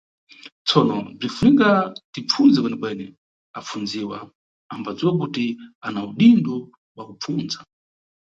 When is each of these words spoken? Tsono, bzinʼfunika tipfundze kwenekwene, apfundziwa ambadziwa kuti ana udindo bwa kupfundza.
Tsono, 0.67 0.97
bzinʼfunika 1.19 1.67
tipfundze 2.13 2.57
kwenekwene, 2.59 3.05
apfundziwa 3.57 4.17
ambadziwa 4.73 5.11
kuti 5.21 5.45
ana 5.85 5.99
udindo 6.09 6.53
bwa 6.93 7.03
kupfundza. 7.09 7.59